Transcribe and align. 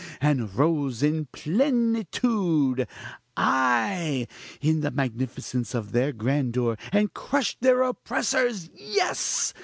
and 0.19 0.55
rose 0.55 1.03
in 1.03 1.25
plenitude, 1.25 2.87
ay! 3.37 4.25
in 4.59 4.79
the 4.81 4.89
magnificence 4.89 5.75
of 5.75 5.91
their 5.91 6.11
grandeur, 6.11 6.75
and 6.91 7.13
crushed 7.13 7.61
their 7.61 7.83
oppressors! 7.83 8.71
yes! 8.73 9.53